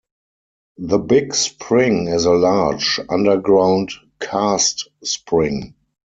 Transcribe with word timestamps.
The 0.79 0.97
Big 0.97 1.35
Spring 1.35 2.07
is 2.07 2.25
a 2.25 2.31
large, 2.31 2.99
underground 3.07 3.91
karst 4.19 4.89
spring. 5.03 5.75